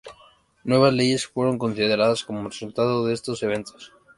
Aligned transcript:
Nuevas 0.63 0.91
leyes 0.93 1.27
fueron 1.27 1.59
consideradas 1.59 2.23
como 2.23 2.49
resultado 2.49 3.05
de 3.05 3.13
estos 3.13 3.43
eventos. 3.43 3.93